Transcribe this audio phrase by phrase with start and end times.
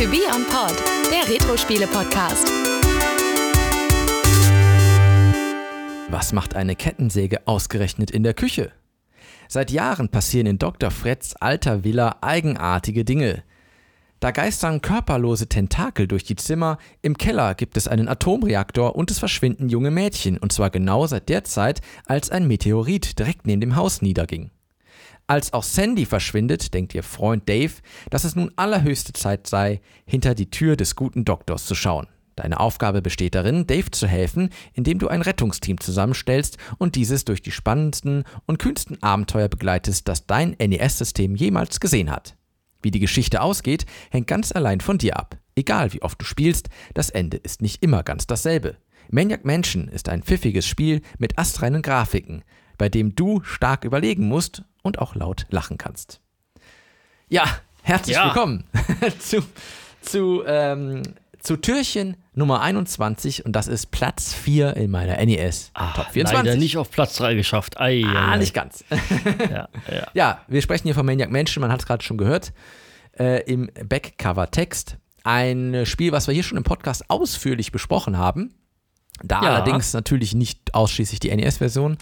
[0.00, 2.48] To Be On Pod, der Retro-Spiele-Podcast.
[6.08, 8.72] Was macht eine Kettensäge ausgerechnet in der Küche?
[9.46, 10.90] Seit Jahren passieren in Dr.
[10.90, 13.42] Freds alter Villa eigenartige Dinge.
[14.20, 19.18] Da geistern körperlose Tentakel durch die Zimmer, im Keller gibt es einen Atomreaktor und es
[19.18, 23.76] verschwinden junge Mädchen, und zwar genau seit der Zeit, als ein Meteorit direkt neben dem
[23.76, 24.50] Haus niederging.
[25.30, 27.74] Als auch Sandy verschwindet, denkt ihr Freund Dave,
[28.10, 32.08] dass es nun allerhöchste Zeit sei, hinter die Tür des guten Doktors zu schauen.
[32.34, 37.42] Deine Aufgabe besteht darin, Dave zu helfen, indem du ein Rettungsteam zusammenstellst und dieses durch
[37.42, 42.36] die spannendsten und kühnsten Abenteuer begleitest, das dein NES-System jemals gesehen hat.
[42.82, 45.38] Wie die Geschichte ausgeht, hängt ganz allein von dir ab.
[45.54, 48.78] Egal wie oft du spielst, das Ende ist nicht immer ganz dasselbe.
[49.12, 52.42] Maniac Mansion ist ein pfiffiges Spiel mit astreinen Grafiken,
[52.80, 56.22] bei dem du stark überlegen musst und auch laut lachen kannst.
[57.28, 57.44] Ja,
[57.82, 58.24] herzlich Ja.
[58.24, 58.64] willkommen
[59.18, 59.42] zu,
[60.00, 61.02] zu, ähm,
[61.38, 66.26] zu Türchen Nummer 21 und das ist Platz 4 in meiner NES Top 24.
[66.26, 67.78] Ah, Leider nicht auf Platz 3 geschafft.
[67.78, 68.82] Ei, Ah, ei, nicht ganz.
[69.50, 70.06] Ja, ja.
[70.14, 72.54] Ja, wir sprechen hier von Maniac Mansion, man hat es gerade schon gehört,
[73.18, 74.96] äh, im Backcover-Text.
[75.22, 78.54] Ein Spiel, was wir hier schon im Podcast ausführlich besprochen haben.
[79.22, 79.50] Da Ja.
[79.54, 81.98] allerdings natürlich nicht ausschließlich die NES-Version.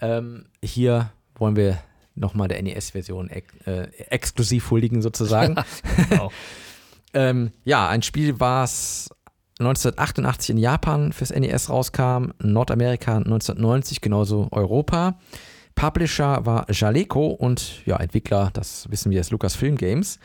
[0.00, 1.78] Ähm, hier wollen wir
[2.14, 5.56] nochmal der NES-Version ex äh, exklusiv huldigen sozusagen.
[6.10, 6.30] Genau.
[7.14, 9.10] ähm, ja, ein Spiel, was
[9.60, 15.18] 1988 in Japan fürs NES rauskam, Nordamerika 1990, genauso Europa.
[15.74, 20.18] Publisher war Jaleco und ja, Entwickler, das wissen wir, ist Lucasfilm Games.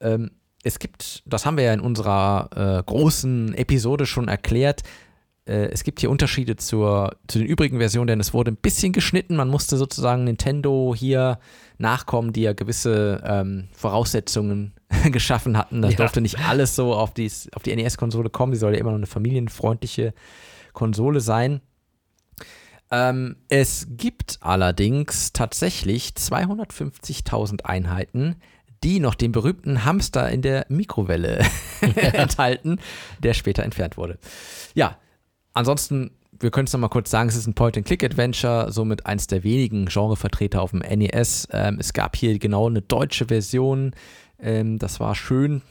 [0.00, 0.30] Ähm,
[0.62, 4.82] es gibt, das haben wir ja in unserer äh, großen Episode schon erklärt,
[5.46, 9.36] es gibt hier Unterschiede zur, zu den übrigen Versionen, denn es wurde ein bisschen geschnitten.
[9.36, 11.38] Man musste sozusagen Nintendo hier
[11.78, 14.74] nachkommen, die ja gewisse ähm, Voraussetzungen
[15.10, 15.82] geschaffen hatten.
[15.82, 15.96] Das Ja.
[15.98, 18.52] durfte nicht alles so auf, dies, auf die NES-Konsole kommen.
[18.52, 20.14] Sie soll ja immer noch eine familienfreundliche
[20.72, 21.60] Konsole sein.
[22.92, 28.36] Ähm, es gibt allerdings tatsächlich 250.000 Einheiten,
[28.82, 31.44] die noch den berühmten Hamster in der Mikrowelle
[31.80, 32.78] enthalten,
[33.20, 34.18] der später entfernt wurde.
[34.74, 34.96] Ja,
[35.52, 39.86] ansonsten, wir können es nochmal kurz sagen, es ist ein Point-and-Click-Adventure, somit eins der wenigen
[39.86, 41.48] Genrevertreter auf dem NES.
[41.52, 43.92] Ähm, es gab hier genau eine deutsche Version.
[44.38, 45.62] Ähm, das war schön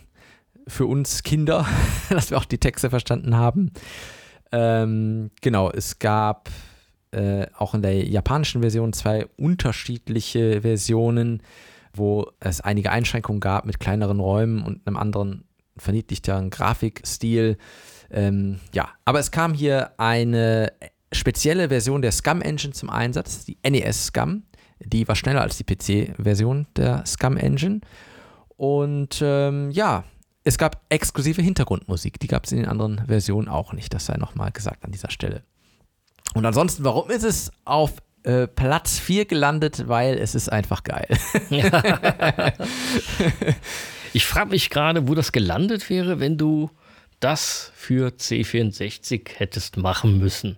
[0.68, 1.66] für uns Kinder,
[2.10, 3.72] dass wir auch die Texte verstanden haben.
[4.52, 6.50] Ähm, genau, es gab
[7.12, 11.42] äh, auch in der japanischen Version zwei unterschiedliche Versionen,
[11.94, 15.44] wo es einige Einschränkungen gab mit kleineren Räumen und einem anderen
[15.80, 17.58] verniedlichteren Grafikstil.
[18.12, 20.72] Ähm, ja, aber es kam hier eine
[21.12, 24.44] spezielle Version der Scum Engine zum Einsatz, die NES Scum.
[24.80, 27.82] Die war schneller als die PC-Version der Scum Engine.
[28.56, 30.04] Und ähm, ja,
[30.44, 32.20] es gab exklusive Hintergrundmusik.
[32.20, 33.94] Die gab es in den anderen Versionen auch nicht.
[33.94, 35.44] Das sei nochmal gesagt an dieser Stelle.
[36.34, 39.88] Und ansonsten, warum ist es auf äh, Platz 4 gelandet?
[39.88, 41.08] Weil es ist einfach geil.
[44.14, 46.70] Ich frage mich gerade, wo das gelandet wäre, wenn du
[47.20, 50.58] das für C64 hättest machen müssen.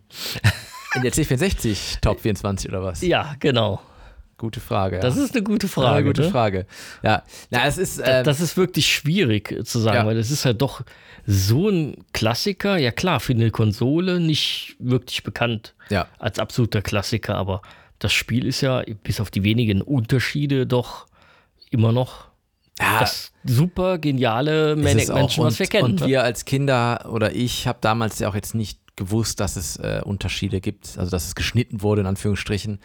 [0.95, 3.01] In der C64 Top 24 oder was?
[3.01, 3.81] Ja, genau.
[4.37, 4.95] Gute Frage.
[4.95, 5.01] Ja.
[5.03, 5.97] Das ist eine gute Frage.
[5.97, 6.29] eine gute ne?
[6.31, 6.65] Frage.
[7.03, 8.01] Ja, na, es ist.
[8.03, 10.05] Ähm, Das ist wirklich schwierig zu sagen, Ja.
[10.07, 10.81] weil es ist halt doch
[11.27, 12.77] so ein Klassiker.
[12.77, 16.07] Ja klar, für eine Konsole nicht wirklich bekannt ja.
[16.17, 17.61] als absoluter Klassiker, aber
[17.99, 21.05] das Spiel ist ja bis auf die wenigen Unterschiede doch
[21.69, 22.30] immer noch
[22.81, 25.85] Ja, das super geniale es auch- Mansion, was wir kennen.
[25.85, 29.77] Und wir als Kinder oder ich habe damals ja auch jetzt nicht gewusst, dass es
[29.77, 32.79] äh, Unterschiede gibt, also dass es geschnitten wurde, in Anführungsstrichen.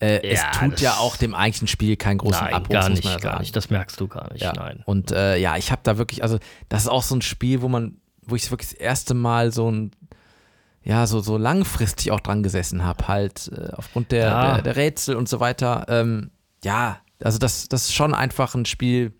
[0.00, 2.88] Äh, es Ja, tut das- ja auch dem eigentlichen Spiel keinen großen Nein, Abbruch, gar
[2.88, 3.54] nicht, ja gar nicht.
[3.56, 4.42] Das merkst du gar nicht.
[4.42, 4.52] Ja.
[4.52, 4.82] Nein.
[4.84, 6.38] Und äh, ja, ich habe da wirklich, also
[6.68, 7.96] das ist auch so ein Spiel, wo man,
[8.26, 9.92] wo ich wirklich das erste Mal so ein,
[10.84, 15.14] ja, so, so langfristig auch dran gesessen habe, halt äh, aufgrund der, der, der Rätsel
[15.16, 15.86] und so weiter.
[15.88, 16.30] Ähm,
[16.64, 19.12] ja, also das, das ist schon einfach ein Spiel,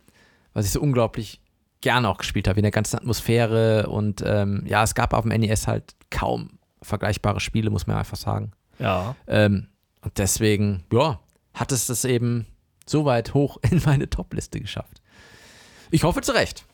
[0.54, 1.40] was ich so unglaublich
[1.80, 5.38] gerne auch gespielt habe, in der ganzen Atmosphäre und ähm, ja, es gab auf dem
[5.38, 8.52] NES halt kaum vergleichbare Spiele, muss man einfach sagen.
[8.78, 9.16] Ja.
[9.26, 9.68] Ähm,
[10.00, 11.20] und deswegen, ja,
[11.54, 12.46] hat es das eben
[12.86, 15.02] so weit hoch in meine Top-Liste geschafft.
[15.90, 16.64] Ich hoffe zu Recht.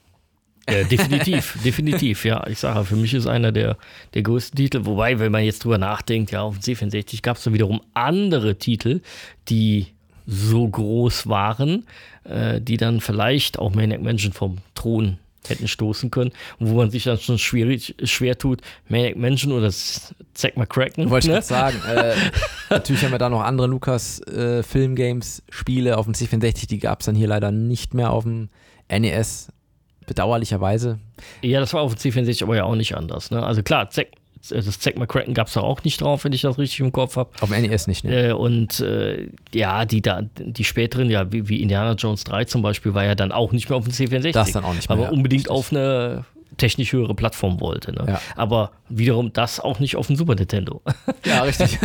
[0.69, 2.47] Ja, definitiv, definitiv, ja.
[2.47, 3.79] Ich sage, für mich ist einer der,
[4.14, 4.85] der größten Titel.
[4.85, 8.58] Wobei, wenn man jetzt drüber nachdenkt, ja, auf dem C64 gab es dann wiederum andere
[8.58, 9.00] Titel,
[9.49, 9.94] die
[10.30, 11.86] so groß waren,
[12.25, 15.16] äh, die dann vielleicht auch Maniac Mansion vom Thron
[15.46, 16.32] hätten stoßen können.
[16.58, 21.08] Wo man sich dann schon schwierig, schwer tut, Maniac Mansion oder Zack McCracken.
[21.08, 21.42] Wollte ich ne?
[21.42, 21.80] sagen.
[21.88, 22.14] Äh,
[22.70, 26.78] natürlich haben wir da noch andere Lukas äh, Film Games Spiele auf dem C64, die
[26.78, 28.50] gab es dann hier leider nicht mehr auf dem
[28.90, 29.48] NES.
[30.06, 30.98] bedauerlicherweise.
[31.40, 33.30] Ja, das war auf dem C64 aber ja auch nicht anders.
[33.30, 33.42] Ne?
[33.42, 34.08] Also klar, Zack,
[34.49, 37.17] das Zack McCracken gab es da auch nicht drauf, wenn ich das richtig im Kopf
[37.17, 37.31] habe.
[37.40, 38.29] Auf dem NES nicht, ne?
[38.29, 42.62] Äh, und äh, ja, die, da, die späteren, ja, wie, wie Indiana Jones 3 zum
[42.62, 44.32] Beispiel, war ja dann auch nicht mehr auf dem C64.
[44.32, 45.56] Das dann auch nicht mehr, Aber ja, unbedingt richtig.
[45.56, 46.25] auf eine
[46.56, 47.93] technisch höhere Plattform wollte.
[47.93, 48.05] Ne?
[48.06, 48.20] Ja.
[48.37, 50.82] Aber wiederum das auch nicht auf dem Super Nintendo.
[51.25, 51.79] Ja, richtig.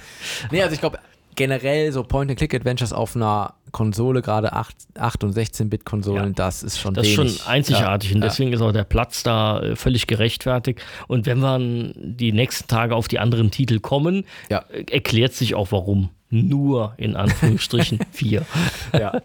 [0.50, 0.98] nee, also ich glaube,
[1.38, 6.32] generell so Point-and-Click-Adventures auf einer Konsole, gerade 8, 8 und 16-Bit-Konsolen, Ja.
[6.32, 7.38] das ist schon Das ist wenig.
[7.38, 8.28] schon einzigartig Ja, und ja.
[8.28, 10.80] deswegen ist auch der Platz da äh, völlig gerechtfertigt.
[11.06, 14.64] Und wenn wir die nächsten Tage auf die anderen Titel kommen, Ja.
[14.70, 16.10] äh, erklärt sich auch warum.
[16.30, 18.44] Nur in Anführungsstrichen vier.
[18.92, 19.22] ja.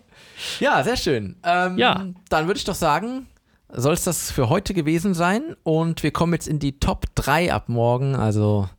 [0.61, 1.35] ja, sehr schön.
[1.43, 2.05] Ähm, Ja.
[2.29, 3.27] Dann würde ich doch sagen,
[3.69, 7.51] soll es das für heute gewesen sein und wir kommen jetzt in die Top 3
[7.53, 8.15] ab morgen.
[8.15, 8.69] Also,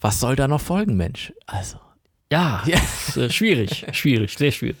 [0.00, 1.32] was soll da noch folgen, Mensch?
[1.46, 1.76] Also,
[2.32, 2.76] Ja, Ja.
[2.78, 4.76] Ist, äh, schwierig, schwierig, sehr schwierig.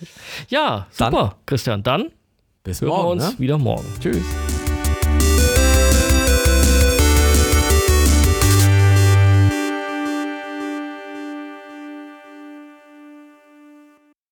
[0.48, 1.82] Ja, Dann- super, Christian.
[1.82, 2.10] Dann
[2.62, 3.20] bis hören wir morgen.
[3.20, 3.38] uns Ne?
[3.38, 3.86] wieder morgen.
[4.00, 4.24] Tschüss.